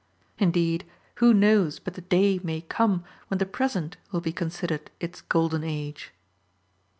[0.39, 0.83] Indeed,
[1.17, 5.63] who knows but the day may come when the present will be considered its golden
[5.63, 6.11] age.